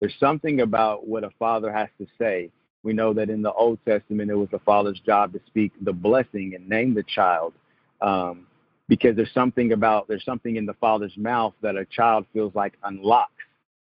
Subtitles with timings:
[0.00, 2.50] There's something about what a father has to say.
[2.82, 5.92] We know that in the Old Testament, it was the father's job to speak the
[5.92, 7.54] blessing and name the child.
[8.00, 8.46] Um,
[8.88, 12.74] because there's something about there's something in the father's mouth that a child feels like
[12.84, 13.32] unlocks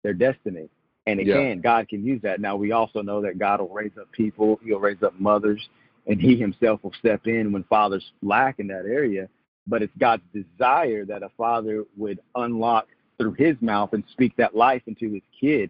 [0.03, 0.69] their destiny.
[1.07, 1.63] And again, yeah.
[1.63, 2.39] God can use that.
[2.39, 5.67] Now we also know that God will raise up people, he'll raise up mothers,
[6.07, 9.27] and he himself will step in when fathers lack in that area.
[9.65, 14.55] But it's God's desire that a father would unlock through his mouth and speak that
[14.55, 15.69] life into his kid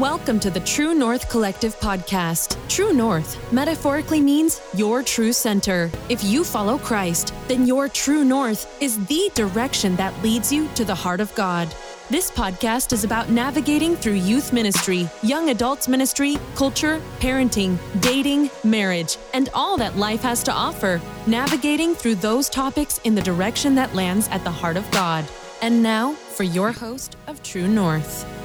[0.00, 2.56] Welcome to the True North Collective podcast.
[2.70, 5.90] True North metaphorically means your true center.
[6.08, 10.86] If you follow Christ, then your true north is the direction that leads you to
[10.86, 11.68] the heart of God.
[12.08, 19.18] This podcast is about navigating through youth ministry, young adults ministry, culture, parenting, dating, marriage,
[19.34, 20.98] and all that life has to offer.
[21.26, 25.26] Navigating through those topics in the direction that lands at the heart of God.
[25.60, 28.39] And now for your host of True North.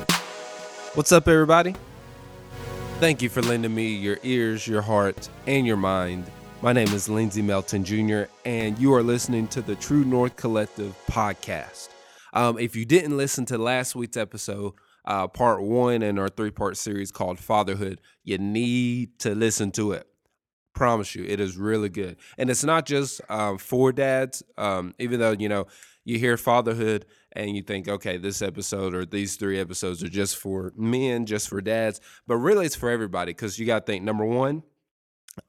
[0.95, 1.75] What's up, everybody?
[3.01, 6.23] Thank you for lending me your ears, your heart, and your mind.
[6.61, 10.95] My name is Lindsey Melton Jr., and you are listening to the True North Collective
[11.11, 11.89] podcast.
[12.31, 14.71] Um, if you didn't listen to last week's episode,
[15.03, 19.91] uh, part one in our three part series called Fatherhood, you need to listen to
[19.91, 20.07] it.
[20.75, 22.15] Promise you, it is really good.
[22.37, 25.67] And it's not just um, for dads, um, even though, you know,
[26.05, 27.05] you hear fatherhood
[27.35, 31.49] and you think, okay, this episode or these three episodes are just for men, just
[31.49, 34.63] for dads, but really it's for everybody because you got to think number one,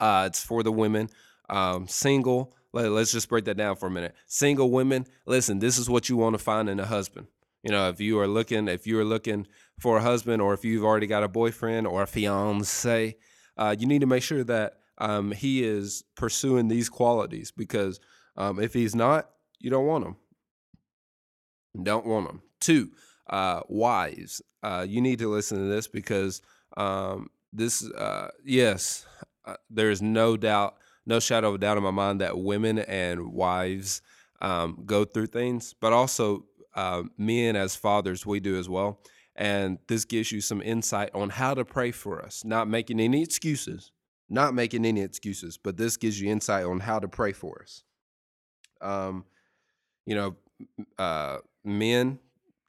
[0.00, 1.08] uh, it's for the women,
[1.48, 2.54] um, single.
[2.72, 4.14] Let, let's just break that down for a minute.
[4.26, 7.28] Single women, listen, this is what you want to find in a husband.
[7.62, 9.46] You know, if you are looking, if you are looking
[9.80, 13.16] for a husband, or if you've already got a boyfriend or a fiance,
[13.56, 18.00] uh, you need to make sure that um, he is pursuing these qualities because
[18.36, 20.16] um, if he's not, you don't want him.
[21.82, 22.42] Don't want them.
[22.60, 22.90] Two,
[23.28, 24.42] uh, wives.
[24.62, 26.42] Uh, you need to listen to this because
[26.76, 29.06] um, this, uh, yes,
[29.44, 32.78] uh, there is no doubt, no shadow of a doubt in my mind that women
[32.78, 34.02] and wives
[34.40, 39.00] um, go through things, but also uh, men as fathers, we do as well.
[39.34, 43.22] And this gives you some insight on how to pray for us, not making any
[43.22, 43.92] excuses,
[44.28, 47.82] not making any excuses, but this gives you insight on how to pray for us.
[48.80, 49.24] Um,
[50.06, 50.36] you know,
[50.98, 52.18] uh, men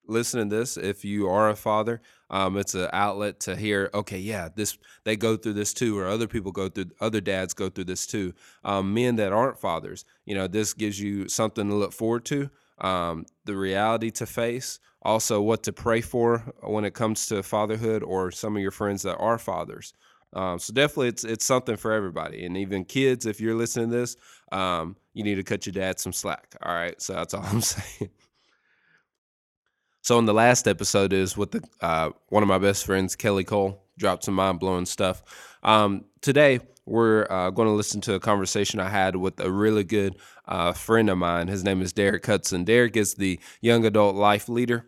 [0.08, 4.18] listen to this if you are a father um, it's an outlet to hear okay
[4.18, 7.70] yeah this they go through this too or other people go through other dads go
[7.70, 8.34] through this too.
[8.64, 12.50] Um, men that aren't fathers you know this gives you something to look forward to
[12.80, 18.04] um, the reality to face also what to pray for when it comes to fatherhood
[18.04, 19.94] or some of your friends that are fathers.
[20.34, 23.98] Um, so definitely it's it's something for everybody and even kids if you're listening to
[23.98, 24.18] this
[24.52, 27.02] um, you need to cut your dad some slack all right?
[27.02, 28.12] So that's all i'm saying
[30.08, 33.44] so in the last episode is with the uh, one of my best friends, Kelly
[33.44, 35.22] Cole, dropped some mind blowing stuff.
[35.64, 39.84] Um, today we're uh, going to listen to a conversation I had with a really
[39.84, 40.16] good
[40.48, 41.50] uh, friend of mine.
[41.50, 42.64] His name is Derrick Hudson.
[42.64, 44.86] Derrick is the young adult life leader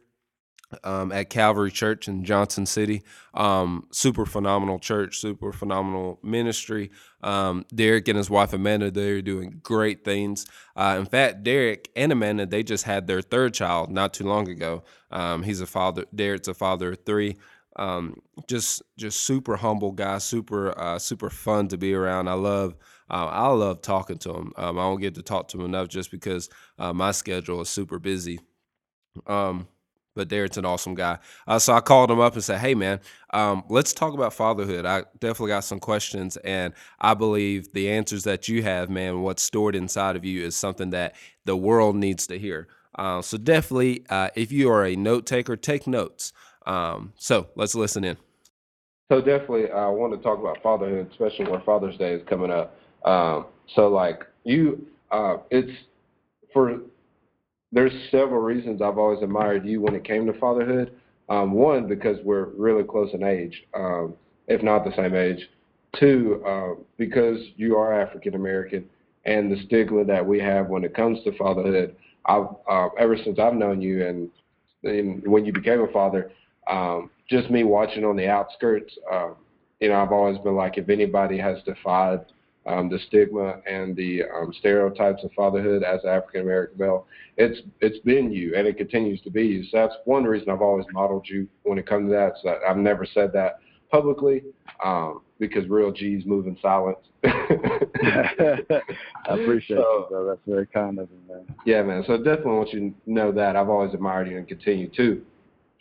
[0.84, 3.02] um, at Calvary Church in Johnson City.
[3.34, 6.92] Um, super phenomenal church, super phenomenal ministry.
[7.22, 10.46] Um, Derrick and his wife Amanda, they're doing great things.
[10.76, 14.48] Uh, in fact, Derrick and Amanda, they just had their third child not too long
[14.48, 14.84] ago.
[15.12, 16.06] Um, he's a father.
[16.14, 17.38] Derrick's a father of three.
[17.76, 22.28] Um, just, just super humble guy, super, uh, super fun to be around.
[22.28, 22.76] I love.
[23.12, 24.54] Uh, I love talking to him.
[24.56, 26.48] Um, I don't get to talk to him enough just because
[26.78, 28.40] uh, my schedule is super busy.
[29.26, 29.68] Um,
[30.20, 31.18] but Derrick's an awesome guy.
[31.48, 33.00] Uh, so I called him up and said, "Hey, man,
[33.30, 34.86] um, let's talk about fatherhood.
[34.86, 39.42] I definitely got some questions, and I believe the answers that you have, man, what's
[39.42, 41.16] stored inside of you is something that
[41.46, 42.68] the world needs to hear.
[42.96, 46.34] Uh, so definitely, uh, if you are a note taker, take notes.
[46.66, 48.18] Um, so let's listen in.
[49.10, 52.78] So definitely, I want to talk about fatherhood, especially where Father's Day is coming up.
[53.06, 55.72] Um, so like you, uh, it's
[56.52, 56.82] for
[57.72, 60.92] there's several reasons I've always admired you when it came to fatherhood.
[61.30, 64.16] Um, one, because we're really close in age, um,
[64.48, 65.48] if not the same age.
[66.00, 68.86] Two, uh, because you are African American,
[69.26, 71.96] and the stigma that we have when it comes to fatherhood.
[72.26, 74.30] I've uh, ever since I've known you, and,
[74.84, 76.32] and when you became a father,
[76.70, 78.94] um, just me watching on the outskirts.
[79.12, 79.30] Uh,
[79.80, 82.26] you know, I've always been like, if anybody has defied
[82.66, 87.08] um, the stigma and the um, stereotypes of fatherhood as an African American male.
[87.38, 89.64] It's it's been you, and it continues to be you.
[89.66, 92.34] So that's one reason I've always modeled you when it comes to that.
[92.44, 93.60] So I've never said that
[93.92, 94.44] publicly
[94.84, 97.00] um, because real G's move in silence.
[97.24, 98.62] I
[99.28, 100.28] appreciate so, you, bro.
[100.28, 101.56] That's very kind of you, man.
[101.66, 102.04] Yeah, man.
[102.08, 105.22] So definitely want you to know that I've always admired you and continue to.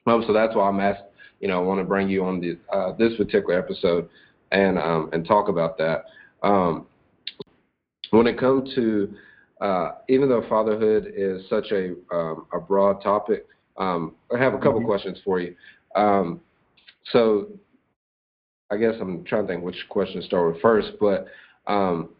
[0.06, 1.02] Um, so that's why I'm asked.
[1.40, 4.08] you know I want to bring you on the, uh, this particular episode
[4.52, 6.04] and um, and talk about that.
[6.42, 6.86] Um,
[8.10, 9.14] when it comes to
[9.60, 13.46] uh, even though fatherhood is such a um, a broad topic,
[13.76, 14.86] um, I have a couple mm-hmm.
[14.86, 15.54] questions for you.
[15.96, 16.40] Um,
[17.12, 17.48] so
[18.70, 21.26] I guess I'm trying to think which question to start with first, but
[21.66, 22.10] um,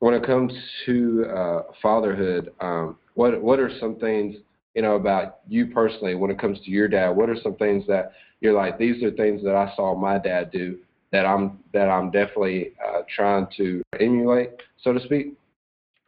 [0.00, 0.52] when it comes
[0.86, 4.36] to uh, fatherhood, um, what what are some things
[4.74, 7.10] you know about you personally when it comes to your dad?
[7.10, 10.50] What are some things that you're like these are things that I saw my dad
[10.50, 10.78] do
[11.12, 14.50] that I'm that I'm definitely uh, trying to emulate,
[14.82, 15.34] so to speak.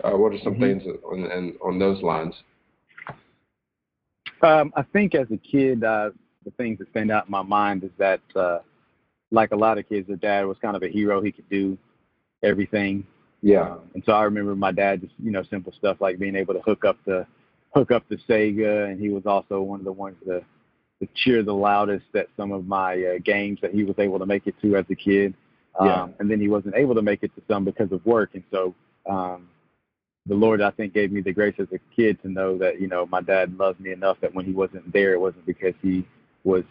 [0.02, 0.80] Uh, what are some mm-hmm.
[0.80, 2.34] things on, on, on those lines?
[4.42, 6.10] Um, I think as a kid, uh,
[6.44, 8.60] the things that stand out in my mind is that, uh,
[9.30, 11.20] like a lot of kids, their dad was kind of a hero.
[11.20, 11.76] He could do
[12.42, 13.06] everything.
[13.42, 13.72] Yeah.
[13.72, 16.54] Um, and so I remember my dad just, you know, simple stuff like being able
[16.54, 17.26] to hook up the
[17.74, 20.42] hook up the Sega, and he was also one of the ones to
[21.00, 24.26] to cheer the loudest at some of my uh, games that he was able to
[24.26, 25.34] make it to as a kid.
[25.78, 26.08] Um, yeah.
[26.18, 28.30] And then he wasn't able to make it to some because of work.
[28.34, 28.74] And so
[29.08, 29.48] um,
[30.26, 32.86] the Lord, I think, gave me the grace as a kid to know that, you
[32.86, 36.06] know, my dad loved me enough that when he wasn't there, it wasn't because he
[36.44, 36.64] was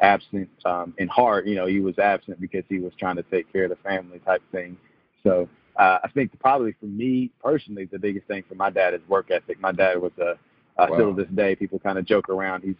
[0.00, 1.46] absent um, in heart.
[1.46, 4.18] You know, he was absent because he was trying to take care of the family
[4.18, 4.76] type thing.
[5.22, 9.00] So uh, I think probably for me personally, the biggest thing for my dad is
[9.08, 9.60] work ethic.
[9.60, 10.32] My dad was a,
[10.78, 10.94] uh, wow.
[10.94, 12.62] still to this day, people kind of joke around.
[12.62, 12.74] He's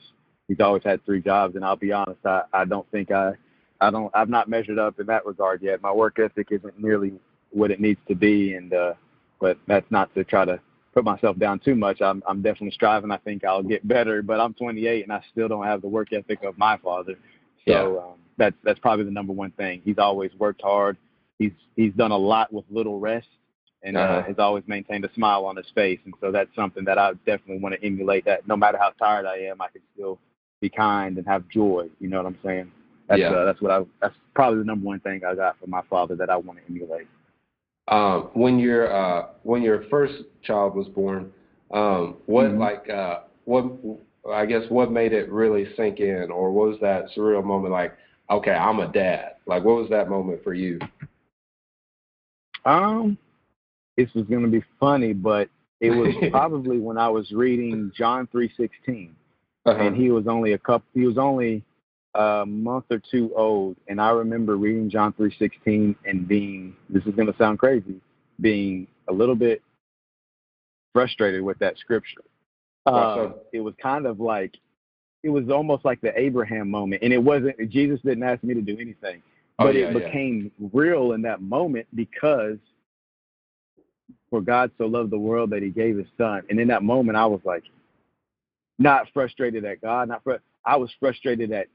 [0.52, 3.32] he's always had three jobs, and I'll be honest, I I don't think I
[3.81, 5.82] I don't I've not measured up in that regard yet.
[5.82, 7.14] My work ethic isn't nearly
[7.50, 8.94] what it needs to be, and uh,
[9.40, 10.60] but that's not to try to
[10.93, 12.02] put myself down too much.
[12.02, 13.10] I'm I'm definitely striving.
[13.10, 16.12] I think I'll get better, but I'm 28 and I still don't have the work
[16.12, 17.14] ethic of my father.
[17.66, 17.82] So yeah.
[17.82, 19.81] um, that's that's probably the number one thing.
[19.84, 20.98] He's always worked hard.
[21.38, 23.28] He's he's done a lot with little rest,
[23.82, 24.22] and uh, uh-huh.
[24.28, 26.00] has always maintained a smile on his face.
[26.05, 28.26] And so that's something that I definitely want to emulate.
[28.26, 30.19] That no matter how tired I am, I can still
[30.62, 31.88] be kind and have joy.
[32.00, 32.73] You know what I'm saying?
[33.09, 33.32] That's yeah.
[33.32, 36.17] uh, that's what I that's probably the number one thing I got from my father
[36.17, 37.09] that I want to emulate.
[37.88, 41.31] Um, when your uh, when your first child was born,
[41.73, 42.61] um, what mm-hmm.
[42.61, 43.64] like uh, what
[44.32, 47.94] I guess what made it really sink in, or what was that surreal moment like,
[48.31, 49.32] okay, I'm a dad?
[49.47, 50.79] Like, what was that moment for you?
[52.65, 53.19] Um,
[53.97, 55.50] this was gonna be funny, but
[55.81, 59.17] it was probably when I was reading John three sixteen
[59.67, 59.81] uh-huh.
[59.81, 60.87] and he was only a couple.
[60.94, 61.62] He was only
[62.14, 66.76] a month or two old, and I remember reading John three sixteen and being.
[66.88, 68.00] This is going to sound crazy,
[68.41, 69.62] being a little bit
[70.93, 72.23] frustrated with that scripture.
[72.85, 74.56] Uh, it was kind of like
[75.23, 77.56] it was almost like the Abraham moment, and it wasn't.
[77.70, 79.23] Jesus didn't ask me to do anything,
[79.58, 80.69] oh, but oh, yeah, it became yeah.
[80.73, 82.58] real in that moment because
[84.29, 87.17] for God so loved the world that He gave His Son, and in that moment
[87.17, 87.62] I was like,
[88.78, 90.34] not frustrated at God, not fr-
[90.64, 91.66] I was frustrated at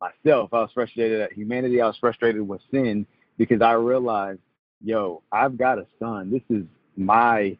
[0.00, 0.50] myself.
[0.52, 1.80] I was frustrated at humanity.
[1.80, 3.06] I was frustrated with sin
[3.38, 4.40] because I realized,
[4.82, 6.30] yo, I've got a son.
[6.30, 6.64] This is
[6.96, 7.56] my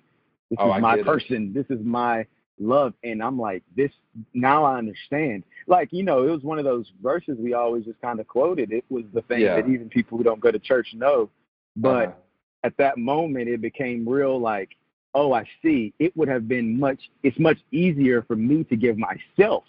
[0.50, 1.52] this oh, is my person.
[1.54, 1.54] It.
[1.54, 2.26] This is my
[2.58, 2.94] love.
[3.02, 3.90] And I'm like, this
[4.34, 5.44] now I understand.
[5.66, 8.72] Like, you know, it was one of those verses we always just kind of quoted.
[8.72, 9.56] It was the thing yeah.
[9.56, 11.30] that even people who don't go to church know.
[11.76, 12.12] But uh-huh.
[12.64, 14.70] at that moment it became real like
[15.16, 18.98] oh, I see, it would have been much, it's much easier for me to give
[18.98, 19.64] myself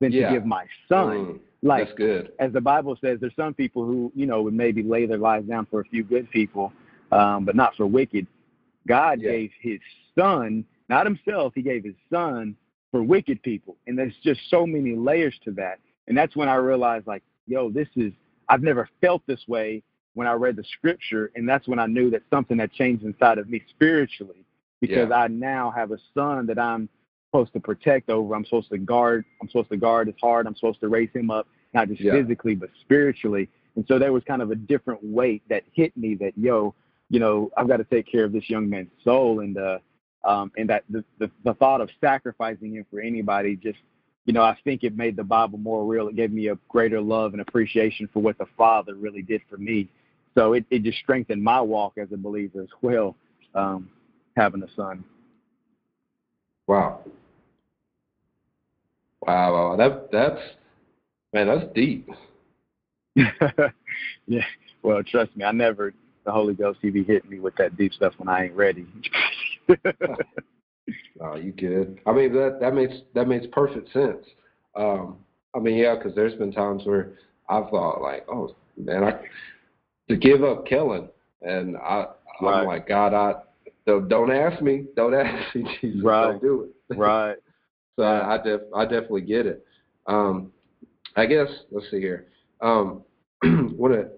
[0.00, 0.28] than yeah.
[0.28, 1.08] to give my son.
[1.08, 2.32] Mm, like, that's good.
[2.38, 5.48] As the Bible says, there's some people who, you know, would maybe lay their lives
[5.48, 6.72] down for a few good people,
[7.10, 8.28] um, but not for wicked.
[8.86, 9.32] God yeah.
[9.32, 9.80] gave his
[10.16, 12.54] son, not himself, he gave his son
[12.92, 13.76] for wicked people.
[13.88, 15.80] And there's just so many layers to that.
[16.06, 18.12] And that's when I realized, like, yo, this is,
[18.48, 19.82] I've never felt this way
[20.12, 21.32] when I read the scripture.
[21.34, 24.44] And that's when I knew that something had changed inside of me spiritually
[24.86, 25.16] because yeah.
[25.16, 26.88] I now have a son that I'm
[27.30, 28.34] supposed to protect over.
[28.34, 29.24] I'm supposed to guard.
[29.40, 30.46] I'm supposed to guard his heart.
[30.46, 32.12] I'm supposed to raise him up, not just yeah.
[32.12, 33.48] physically, but spiritually.
[33.76, 36.74] And so there was kind of a different weight that hit me that, yo,
[37.10, 39.40] you know, I've got to take care of this young man's soul.
[39.40, 39.78] And, uh,
[40.24, 43.78] um, and that the, the, the thought of sacrificing him for anybody just,
[44.26, 46.08] you know, I think it made the Bible more real.
[46.08, 49.58] It gave me a greater love and appreciation for what the Father really did for
[49.58, 49.88] me.
[50.34, 53.16] So it, it just strengthened my walk as a believer as well.
[53.54, 53.90] Um,
[54.36, 55.04] having a son.
[56.66, 57.00] Wow.
[59.22, 59.76] Wow, wow.
[59.76, 60.40] That that's
[61.32, 62.08] man, that's deep.
[64.26, 64.44] yeah.
[64.82, 67.92] Well, trust me, I never the Holy Ghost he be hitting me with that deep
[67.92, 68.86] stuff when I ain't ready.
[71.20, 72.00] oh, you good.
[72.06, 74.26] I mean that that makes that makes perfect sense.
[74.74, 75.18] Um,
[75.54, 77.12] I mean, yeah, because there's been times where
[77.48, 79.20] I've thought like, oh man, I
[80.08, 81.08] to give up Kellen,
[81.42, 82.06] and I
[82.40, 82.60] right.
[82.60, 83.34] I'm like, God, I
[83.86, 84.86] so don't ask me.
[84.96, 85.64] Don't ask me.
[85.80, 86.02] Jesus.
[86.02, 86.32] Right.
[86.32, 86.70] Don't do it.
[86.96, 87.36] Right.
[87.96, 89.64] so I, I, def, I definitely get it.
[90.06, 90.52] Um,
[91.16, 92.26] I guess let's see here.
[92.60, 93.02] Um,
[93.76, 94.08] what a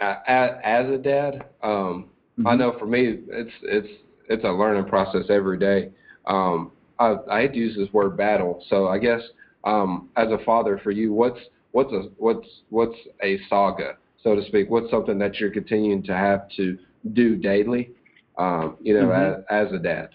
[0.00, 2.08] as a dad, um,
[2.38, 2.46] mm-hmm.
[2.46, 3.88] I know for me it's it's
[4.28, 5.90] it's a learning process every day.
[6.26, 9.20] Um, I, I hate to use this word battle, so I guess
[9.64, 11.38] um, as a father for you, what's
[11.72, 14.70] what's a what's what's a saga, so to speak?
[14.70, 16.78] What's something that you're continuing to have to
[17.12, 17.90] do daily,
[18.38, 19.42] um, you know, mm-hmm.
[19.52, 20.10] as, as a dad?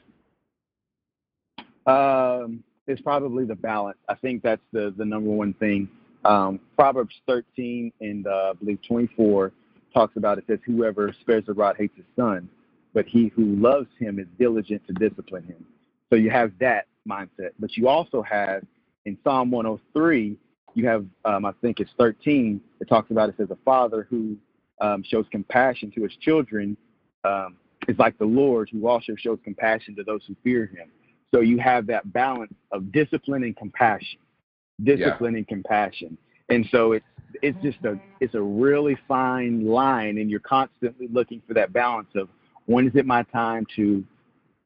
[1.85, 3.97] Um, it's probably the balance.
[4.09, 5.89] I think that's the the number one thing.
[6.25, 9.51] Um, Proverbs 13 and uh, I believe 24
[9.93, 12.49] talks about it says, "Whoever spares the rod hates his son,
[12.93, 15.65] but he who loves him is diligent to discipline him."
[16.09, 18.63] So you have that mindset, but you also have
[19.05, 20.37] in Psalm 103,
[20.75, 22.61] you have um, I think it's 13.
[22.79, 24.37] It talks about it says, "A father who
[24.79, 26.77] um, shows compassion to his children
[27.25, 30.89] um, is like the Lord, who also shows compassion to those who fear Him."
[31.33, 34.19] So you have that balance of discipline and compassion,
[34.83, 35.39] discipline yeah.
[35.39, 36.17] and compassion,
[36.49, 37.05] and so it's
[37.41, 42.09] it's just a it's a really fine line, and you're constantly looking for that balance
[42.15, 42.29] of
[42.65, 44.03] when is it my time to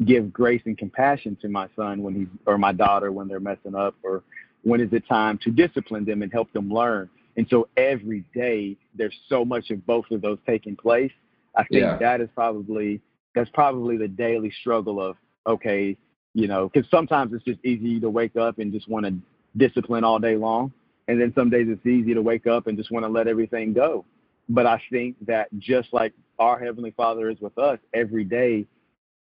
[0.06, 3.76] give grace and compassion to my son when he's or my daughter when they're messing
[3.76, 4.24] up, or
[4.64, 7.10] when is it time to discipline them and help them learn.
[7.38, 11.12] And so every day there's so much of both of those taking place.
[11.58, 11.98] I think yeah.
[11.98, 13.02] that is probably
[13.36, 15.98] that's probably the daily struggle of okay,
[16.34, 19.16] you know, because sometimes it's just easy to wake up and just want to
[19.58, 20.72] discipline all day long,
[21.08, 23.74] and then some days it's easy to wake up and just want to let everything
[23.74, 24.06] go.
[24.50, 28.66] But I think that just like our heavenly Father is with us every day,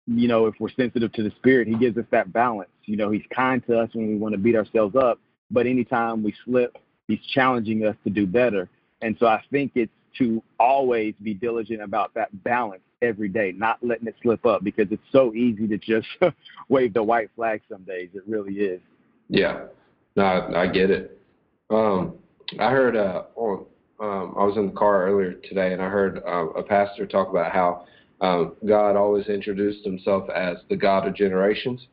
[0.07, 2.71] you know, if we're sensitive to the Spirit, He gives us that balance.
[2.87, 6.23] You know, He's kind to us when we want to beat ourselves up, but anytime
[6.23, 8.69] we slip, He's challenging us to do better.
[9.03, 13.79] And so I think it's to always be diligent about that balance every day, not
[13.83, 16.07] letting it slip up because it's so easy to just
[16.69, 18.11] wave the white flag some days.
[18.15, 18.81] It really is.
[19.29, 19.67] Yeah,
[20.17, 21.19] no, I, I get it.
[21.71, 22.15] Um,
[22.59, 23.67] I heard uh, on,
[24.01, 27.29] um, I was in the car earlier today, and I heard uh, a pastor talk
[27.29, 27.87] about how
[28.21, 31.87] um, God always introduced Himself as the God of generations,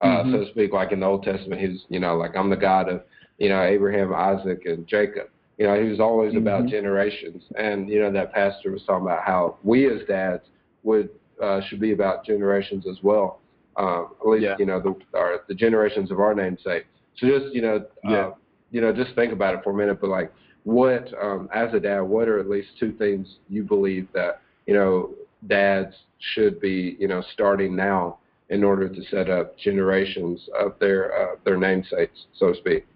[0.00, 0.32] uh, mm-hmm.
[0.32, 0.72] so to speak.
[0.72, 3.02] Like in the Old Testament, He's you know like I'm the God of
[3.38, 5.28] you know Abraham, Isaac, and Jacob.
[5.58, 6.38] You know, he was always mm-hmm.
[6.38, 10.42] about generations, and you know that pastor was talking about how we as dads
[10.82, 11.10] would
[11.42, 13.40] uh, should be about generations as well.
[13.76, 14.56] Uh, at least yeah.
[14.58, 16.86] you know the our, the generations of our namesake.
[17.16, 18.16] So just you know, uh, yeah.
[18.16, 18.34] uh,
[18.70, 20.00] you know, just think about it for a minute.
[20.00, 20.32] But like,
[20.64, 24.74] what um, as a dad, what are at least two things you believe that you
[24.74, 25.14] know
[25.46, 28.18] dads should be you know starting now
[28.50, 32.86] in order to set up generations of their uh, their namesakes, so to speak.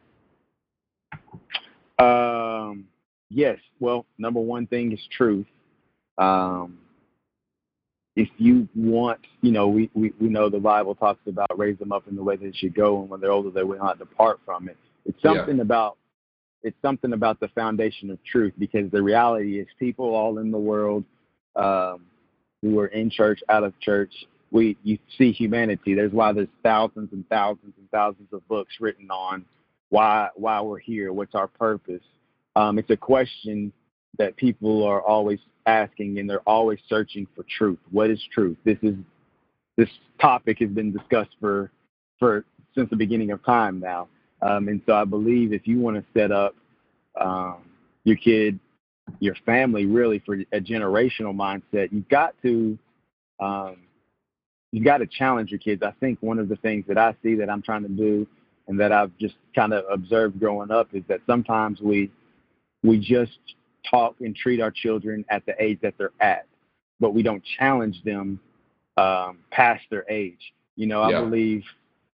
[1.99, 2.87] Um,
[3.31, 3.59] yes.
[3.81, 5.47] Well, number one thing is truth.
[6.19, 6.79] Um,
[8.17, 11.93] if you want, you know, we, we, we know the Bible talks about raise them
[11.93, 14.41] up in the way they should go, and when they're older, they will not depart
[14.45, 14.77] from it.
[15.07, 15.63] It's something yeah.
[15.63, 15.97] about
[16.65, 20.59] it's something about the foundation of truth because the reality is people all in the
[20.59, 21.05] world
[21.55, 22.05] um,
[22.63, 24.13] who are in church, out of church,
[24.51, 25.95] we you see humanity.
[25.95, 29.45] There's why there's thousands and thousands and thousands of books written on
[29.91, 32.03] why why we're here, what's our purpose.
[32.57, 33.73] Um, it's a question
[34.19, 37.79] that people are always asking, and they're always searching for truth.
[37.91, 38.57] What is truth?
[38.65, 38.97] This is
[39.77, 39.89] this
[40.21, 41.71] topic has been discussed for
[42.19, 44.09] for since the beginning of time now,
[44.43, 46.55] um, and so I believe if you want to set up
[47.21, 47.63] um,
[48.05, 48.59] your kid,
[49.21, 52.79] your family, really for a generational mindset, you've got to
[53.41, 53.77] um,
[54.73, 55.83] you've got to challenge your kids.
[55.83, 58.27] I think one of the things that I see that I'm trying to do
[58.69, 62.11] and that I've just kind of observed growing up is that sometimes we
[62.83, 63.39] we just
[63.91, 66.47] talk and treat our children at the age that they're at,
[67.01, 68.39] but we don't challenge them
[68.97, 70.53] um, past their age.
[70.77, 71.21] You know, I yeah.
[71.21, 71.65] believe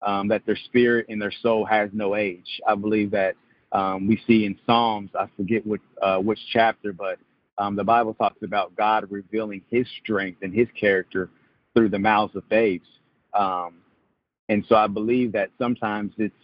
[0.02, 2.60] um, that their spirit and their soul has no age.
[2.66, 3.34] I believe that
[3.72, 7.18] um, we see in Psalms, I forget which uh, which chapter, but
[7.58, 11.28] um, the Bible talks about God revealing His strength and His character
[11.74, 12.86] through the mouths of babes.
[13.34, 13.74] Um,
[14.48, 16.34] and so I believe that sometimes it's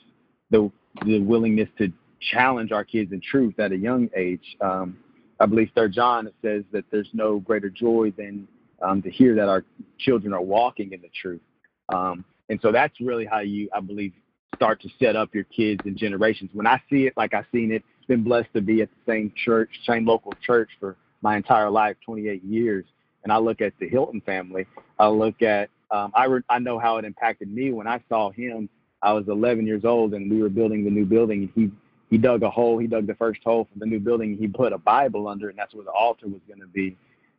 [0.51, 0.71] the
[1.07, 1.93] the willingness to
[2.33, 4.57] challenge our kids in truth at a young age.
[4.61, 4.99] Um,
[5.39, 8.47] I believe Third John says that there's no greater joy than
[8.83, 9.65] um, to hear that our
[9.99, 11.41] children are walking in the truth.
[11.89, 14.13] Um, and so that's really how you, I believe,
[14.55, 16.51] start to set up your kids and generations.
[16.53, 19.33] When I see it, like I've seen it, been blessed to be at the same
[19.45, 22.85] church, same local church for my entire life, 28 years.
[23.23, 24.67] And I look at the Hilton family.
[24.99, 28.31] I look at, um, I, re- I know how it impacted me when I saw
[28.31, 28.69] him
[29.03, 31.51] I was 11 years old and we were building the new building.
[31.55, 31.71] He
[32.11, 32.77] he dug a hole.
[32.79, 34.37] He dug the first hole for the new building.
[34.37, 36.97] He put a Bible under and that's where the altar was going to be.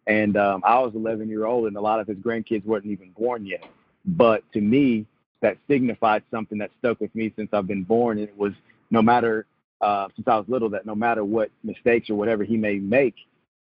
[0.07, 3.11] And um, I was 11 year old, and a lot of his grandkids weren't even
[3.11, 3.63] born yet.
[4.05, 5.05] But to me,
[5.41, 8.17] that signified something that stuck with me since I've been born.
[8.17, 8.53] And it was
[8.89, 9.45] no matter
[9.81, 13.15] uh, since I was little that no matter what mistakes or whatever he may make,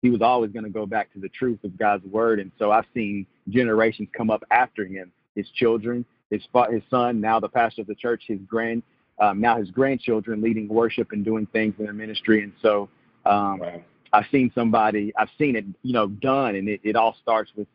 [0.03, 2.41] he was always going to go back to the truth of God's word.
[2.41, 7.39] And so I've seen generations come up after him, his children, his his son, now
[7.39, 8.83] the pastor of the church, his grand,
[9.19, 12.43] um, now his grandchildren leading worship and doing things in the ministry.
[12.43, 12.89] And so
[13.25, 13.81] um, wow.
[14.11, 17.67] I've seen somebody, I've seen it, you know, done, and it, it all starts with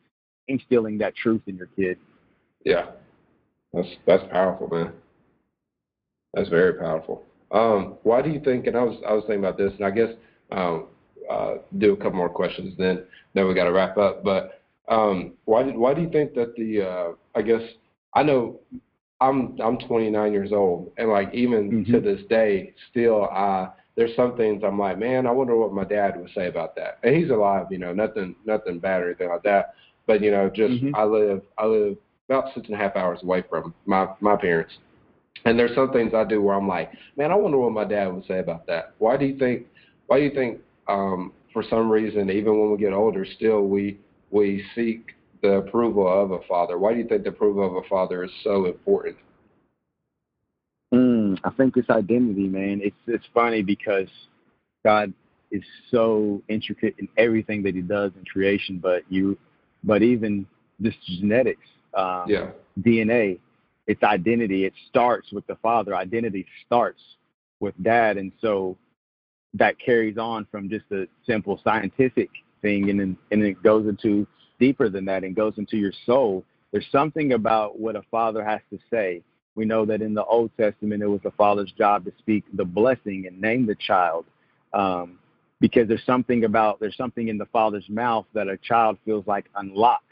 [0.48, 1.96] instilling that truth in your kid.
[2.62, 2.90] Yeah,
[3.72, 4.92] that's that's powerful, man.
[6.34, 7.24] That's very powerful.
[7.52, 8.66] Um, why do you think?
[8.66, 10.10] And I was I was thinking about this, and I guess
[10.50, 10.88] um,
[11.30, 13.04] uh, do a couple more questions, then
[13.34, 14.24] then we got to wrap up.
[14.24, 17.62] But um, why did why do you think that the uh, I guess
[18.14, 18.60] I know
[19.20, 21.92] I'm I'm 29 years old, and like even mm-hmm.
[21.92, 25.82] to this day, still I there's some things I'm like, man, I wonder what my
[25.82, 26.98] dad would say about that.
[27.02, 29.74] And he's alive, you know, nothing nothing bad or anything like that.
[30.06, 30.94] But you know, just mm-hmm.
[30.94, 31.96] I live I live
[32.28, 34.72] about six and a half hours away from my my parents.
[35.44, 38.12] And there's some things I do where I'm like, man, I wonder what my dad
[38.12, 38.94] would say about that.
[38.98, 39.66] Why do you think
[40.06, 43.98] why do you think um for some reason even when we get older still we
[44.30, 46.78] we seek the approval of a father?
[46.78, 49.16] Why do you think the approval of a father is so important?
[50.92, 52.80] Mm, I think it's identity, man.
[52.82, 54.08] It's it's funny because
[54.84, 55.12] God
[55.50, 59.38] is so intricate in everything that He does in creation, but you,
[59.84, 60.46] but even
[60.80, 62.50] this genetics, um, yeah.
[62.80, 63.38] DNA,
[63.86, 64.64] it's identity.
[64.64, 65.94] It starts with the father.
[65.94, 67.00] Identity starts
[67.60, 68.76] with dad, and so
[69.54, 72.30] that carries on from just a simple scientific
[72.62, 74.26] thing, and then and it goes into
[74.58, 76.44] deeper than that, and goes into your soul.
[76.72, 79.22] There's something about what a father has to say.
[79.54, 82.64] We know that in the Old Testament, it was the father's job to speak the
[82.64, 84.26] blessing and name the child.
[84.72, 85.18] Um,
[85.60, 89.46] because there's something about there's something in the father's mouth that a child feels like
[89.56, 90.04] unlocks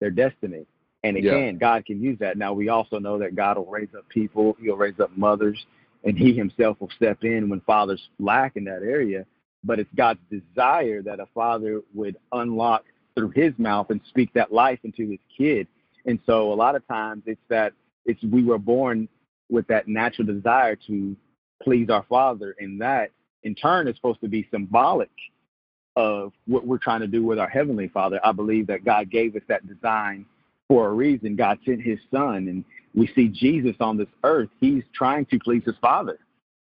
[0.00, 0.66] their destiny
[1.02, 1.52] and again, yeah.
[1.52, 2.36] God can use that.
[2.36, 5.58] Now, we also know that God will raise up people, He'll raise up mothers,
[6.04, 9.26] and He Himself will step in when fathers lack in that area.
[9.62, 12.84] But it's God's desire that a father would unlock
[13.14, 15.66] through his mouth and speak that life into his kid.
[16.06, 17.72] And so a lot of times it's that
[18.06, 19.08] it's we were born
[19.50, 21.14] with that natural desire to
[21.62, 23.10] please our father and that
[23.42, 25.10] in turn is supposed to be symbolic
[25.96, 28.20] of what we're trying to do with our heavenly father.
[28.24, 30.24] I believe that God gave us that design
[30.68, 31.36] for a reason.
[31.36, 34.48] God sent his son, and we see Jesus on this earth.
[34.60, 36.18] He's trying to please his Father.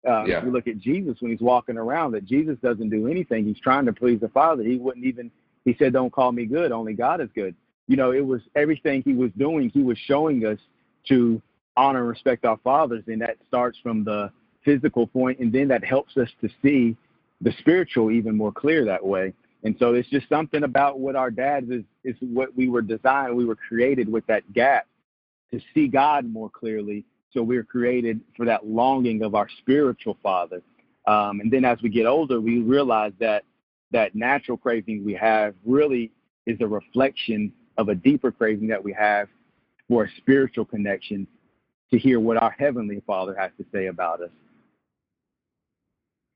[0.07, 0.37] Uh, yeah.
[0.37, 3.45] If we look at Jesus when he's walking around, that Jesus doesn't do anything.
[3.45, 4.63] He's trying to please the Father.
[4.63, 5.29] He wouldn't even,
[5.65, 7.55] he said, Don't call me good, only God is good.
[7.87, 10.59] You know, it was everything he was doing, he was showing us
[11.09, 11.41] to
[11.75, 14.31] honor and respect our fathers, and that starts from the
[14.63, 16.95] physical point, and then that helps us to see
[17.41, 19.33] the spiritual even more clear that way.
[19.63, 23.35] And so it's just something about what our dads is is what we were designed,
[23.35, 24.87] we were created with that gap
[25.51, 27.05] to see God more clearly.
[27.31, 30.61] So we are created for that longing of our spiritual father.
[31.07, 33.43] Um, and then as we get older, we realize that
[33.91, 36.11] that natural craving we have really
[36.45, 39.27] is a reflection of a deeper craving that we have
[39.87, 41.27] for a spiritual connection
[41.91, 44.29] to hear what our heavenly father has to say about us.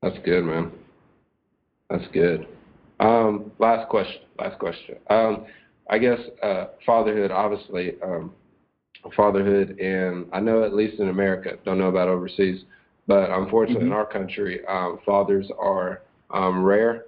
[0.02, 0.72] That's good, man.
[1.88, 2.46] That's good.
[3.00, 4.22] Um, last question.
[4.38, 4.96] Last question.
[5.08, 5.46] Um,
[5.88, 8.32] I guess uh, fatherhood, obviously, um,
[9.12, 12.64] fatherhood, and I know at least in America, don't know about overseas,
[13.06, 13.92] but unfortunately mm-hmm.
[13.92, 17.06] in our country, um, fathers are um, rare,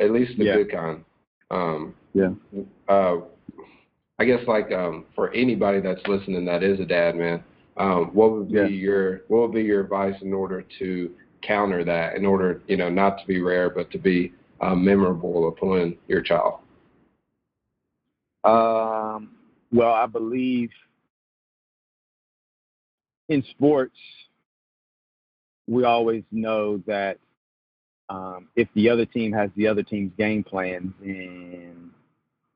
[0.00, 0.54] at least the yeah.
[0.54, 1.04] good kind.
[1.50, 2.30] Um, yeah.
[2.88, 3.18] Uh,
[4.18, 7.42] I guess like um, for anybody that's listening that is a dad, man,
[7.76, 8.66] um, what would be yeah.
[8.66, 11.10] your what would be your advice in order to
[11.42, 12.16] counter that?
[12.16, 16.20] In order, you know, not to be rare, but to be uh, memorable upon your
[16.20, 16.58] child?
[18.44, 19.30] Um,
[19.72, 20.70] well, I believe
[23.28, 23.96] in sports,
[25.66, 27.18] we always know that
[28.08, 31.90] um, if the other team has the other team's game plan, then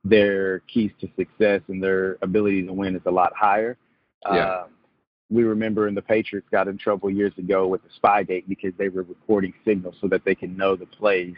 [0.04, 3.76] their keys to success and their ability to win is a lot higher.
[4.24, 4.62] Yeah.
[4.62, 4.68] Um,
[5.30, 8.88] we remember in the Patriots got in trouble years ago with the Spygate because they
[8.88, 11.34] were recording signals so that they can know the plays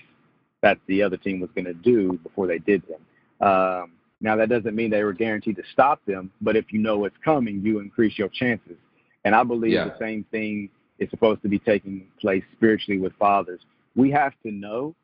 [0.62, 3.46] that the other team was going to do before they did them.
[3.46, 6.98] Um, now, that doesn't mean they were guaranteed to stop them, but if you know
[6.98, 8.76] what's coming, you increase your chances.
[9.24, 9.84] And I believe yeah.
[9.86, 13.60] the same thing is supposed to be taking place spiritually with fathers.
[13.96, 14.94] We have to know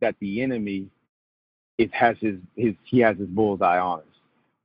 [0.00, 0.88] that the enemy
[1.78, 4.04] it has his, his he has his bullseye on us.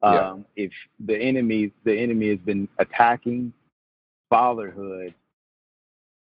[0.04, 0.66] Um, yeah.
[0.66, 0.72] If
[1.06, 3.54] the enemy the enemy has been attacking
[4.30, 5.14] fatherhood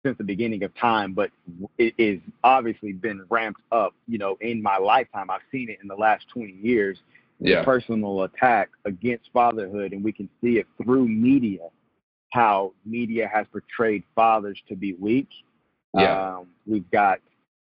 [0.05, 1.31] since the beginning of time, but
[1.77, 3.95] it is obviously been ramped up.
[4.09, 6.99] You know, in my lifetime, I've seen it in the last 20 years.
[7.43, 7.65] Yeah.
[7.65, 11.69] personal attack against fatherhood, and we can see it through media.
[12.31, 15.29] How media has portrayed fathers to be weak,
[15.95, 16.37] Yeah.
[16.37, 17.19] Um, we've got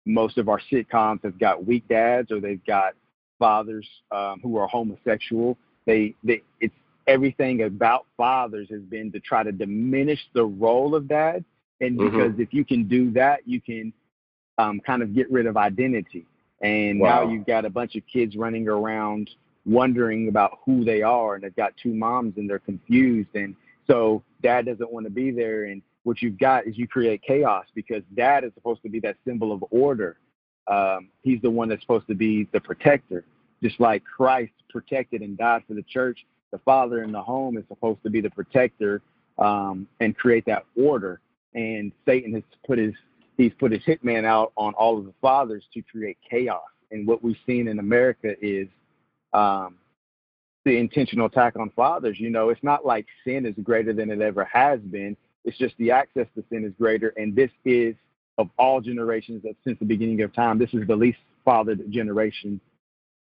[0.04, 2.94] most of our sitcoms have got weak dads or they've got
[3.38, 5.58] fathers um, who are homosexual.
[5.84, 6.74] They, they, it's
[7.06, 11.44] everything about fathers has been to try to diminish the role of dad.
[11.80, 12.10] And mm-hmm.
[12.10, 12.42] because mm-hmm.
[12.42, 13.92] if you can do that, you can
[14.58, 16.26] um, kind of get rid of identity.
[16.60, 17.24] And wow.
[17.24, 19.30] now you've got a bunch of kids running around
[19.66, 23.28] wondering about who they are, and they've got two moms and they're confused.
[23.34, 23.54] And
[23.86, 25.64] so dad doesn't want to be there.
[25.64, 29.16] And what you've got is you create chaos because dad is supposed to be that
[29.26, 30.18] symbol of order.
[30.68, 33.24] Um, he's the one that's supposed to be the protector.
[33.60, 37.64] Just like Christ protected and died for the church, the father in the home is
[37.66, 39.02] supposed to be the protector
[39.38, 41.20] um, and create that order.
[41.54, 42.94] And Satan has put his
[43.36, 46.62] he's put his hitman out on all of the fathers to create chaos.
[46.92, 48.68] And what we've seen in America is
[49.32, 49.74] um,
[50.66, 52.18] the intentional attack on fathers.
[52.18, 55.16] You know, it's not like sin is greater than it ever has been.
[55.44, 57.14] It's just the access to sin is greater.
[57.16, 57.94] And this is
[58.36, 62.60] of all generations that since the beginning of time, this is the least fathered generation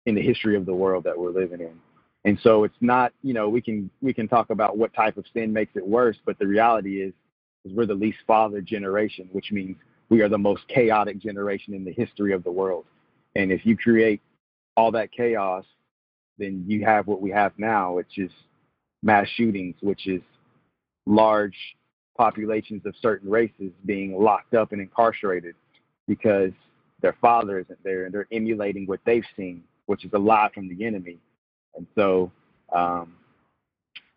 [0.06, 1.80] in the history of the world that we're living in.
[2.26, 5.24] And so it's not, you know, we can we can talk about what type of
[5.34, 7.14] sin makes it worse, but the reality is
[7.64, 9.78] is we're the least fathered generation, which means
[10.10, 12.84] we are the most chaotic generation in the history of the world.
[13.38, 14.22] And if you create
[14.76, 15.64] all that chaos,
[16.40, 18.32] then you have what we have now, which is
[19.04, 20.22] mass shootings, which is
[21.06, 21.56] large
[22.18, 25.56] populations of certain races being locked up and incarcerated
[26.08, 26.52] because
[27.02, 30.68] their father isn't there and they're emulating what they've seen, which is a lie from
[30.68, 31.18] the enemy.
[31.76, 32.32] And so,
[32.76, 33.16] um,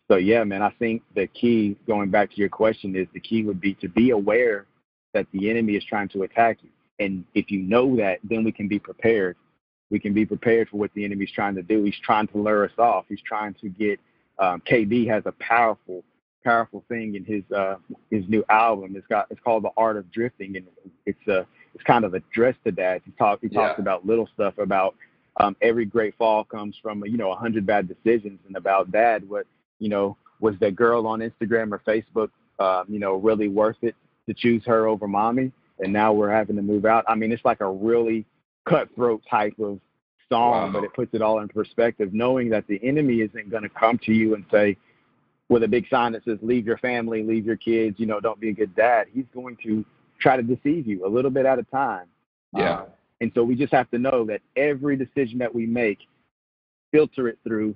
[0.09, 3.43] so yeah, man, I think the key, going back to your question, is the key
[3.43, 4.65] would be to be aware
[5.13, 6.69] that the enemy is trying to attack you.
[6.99, 9.37] And if you know that, then we can be prepared.
[9.93, 11.83] We can be prepared for what the enemy's trying to do.
[11.83, 13.05] He's trying to lure us off.
[13.07, 13.99] He's trying to get.
[14.39, 16.03] Um, KB has a powerful,
[16.43, 17.75] powerful thing in his uh,
[18.09, 18.95] his new album.
[18.95, 20.65] It's got it's called The Art of Drifting, and
[21.05, 23.03] it's a it's kind of addressed to that.
[23.05, 23.83] He talks he talks yeah.
[23.83, 24.95] about little stuff about
[25.37, 29.23] um, every great fall comes from you know a hundred bad decisions, and about that,
[29.27, 29.45] what
[29.77, 32.29] you know was that girl on Instagram or Facebook,
[32.59, 33.95] um, you know, really worth it
[34.27, 35.51] to choose her over mommy?
[35.79, 37.05] And now we're having to move out.
[37.07, 38.25] I mean, it's like a really
[38.67, 39.79] cutthroat type of
[40.29, 40.71] song, wow.
[40.71, 43.99] but it puts it all in perspective, knowing that the enemy isn't going to come
[43.99, 44.77] to you and say,
[45.49, 48.39] with a big sign that says, leave your family, leave your kids, you know, don't
[48.39, 49.07] be a good dad.
[49.13, 49.85] He's going to
[50.19, 52.07] try to deceive you a little bit at a time.
[52.55, 52.73] Yeah.
[52.73, 52.85] Uh,
[53.21, 55.99] and so we just have to know that every decision that we make,
[56.91, 57.75] filter it through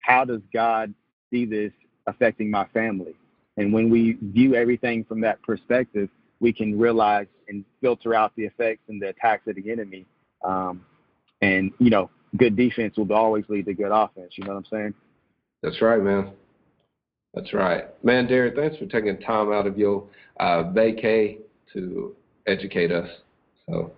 [0.00, 0.94] how does God
[1.30, 1.72] see this
[2.06, 3.14] affecting my family?
[3.56, 6.08] And when we view everything from that perspective,
[6.40, 10.06] we can realize and filter out the effects and the attacks of the enemy.
[10.44, 10.84] Um,
[11.42, 14.32] and, you know, good defense will always lead to good offense.
[14.36, 14.94] You know what I'm saying?
[15.62, 16.30] That's right, man.
[17.34, 17.84] That's right.
[18.04, 20.04] Man, Derrick, thanks for taking time out of your
[20.38, 21.38] uh, vacay
[21.72, 22.14] to
[22.46, 23.08] educate us.
[23.68, 23.92] So,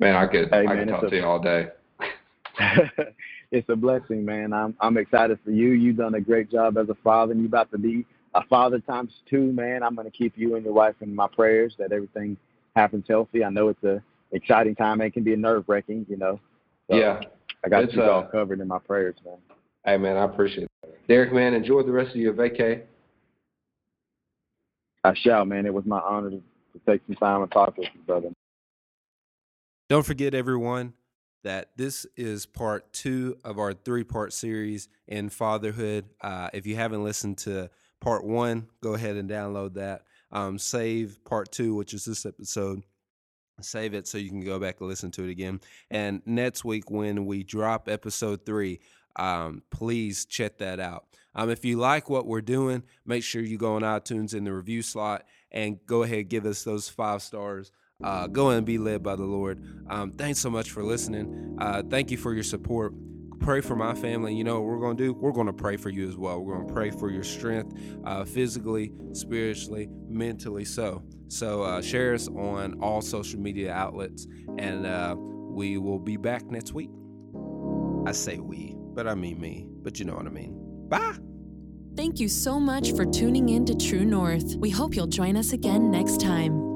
[0.00, 1.68] man, I could, hey, I man, could talk a, to you all day.
[3.50, 4.52] it's a blessing, man.
[4.52, 5.72] I'm I'm excited for you.
[5.72, 8.78] You've done a great job as a father, and you're about to be a father
[8.78, 9.82] times two, man.
[9.82, 12.36] I'm going to keep you and your wife in my prayers that everything
[12.74, 13.44] happens healthy.
[13.44, 14.02] I know it's a
[14.32, 15.00] exciting time.
[15.00, 16.40] It can be a nerve wracking, you know.
[16.90, 17.20] So yeah,
[17.64, 19.36] I got it's, you all uh, covered in my prayers, man.
[19.84, 21.08] Hey, man, I appreciate it.
[21.08, 22.82] Derrick, man, enjoy the rest of your vacay.
[25.04, 25.66] I shall, man.
[25.66, 28.30] It was my honor to, to take some time and talk with you, brother.
[29.88, 30.94] Don't forget, everyone,
[31.42, 36.04] that this is part two of our three part series in fatherhood.
[36.20, 37.68] Uh, if you haven't listened to
[38.00, 40.02] part one, go ahead and download that.
[40.30, 42.82] Um, save part two, which is this episode.
[43.62, 45.60] Save it so you can go back and listen to it again.
[45.90, 48.80] And next week, when we drop episode three,
[49.16, 51.06] um, please check that out.
[51.34, 54.52] Um, if you like what we're doing, make sure you go on iTunes in the
[54.52, 57.72] review slot and go ahead give us those five stars.
[58.02, 59.62] Uh, go and be led by the Lord.
[59.88, 61.56] Um, thanks so much for listening.
[61.60, 62.92] Uh, thank you for your support
[63.42, 64.34] pray for my family.
[64.34, 65.12] You know what we're going to do?
[65.12, 66.40] We're going to pray for you as well.
[66.40, 70.64] We're going to pray for your strength, uh, physically, spiritually, mentally.
[70.64, 74.26] So, so uh, share us on all social media outlets,
[74.58, 76.90] and uh, we will be back next week.
[78.06, 79.66] I say we, but I mean me.
[79.82, 80.54] But you know what I mean.
[80.88, 81.16] Bye.
[81.96, 84.56] Thank you so much for tuning in to True North.
[84.56, 86.71] We hope you'll join us again next time.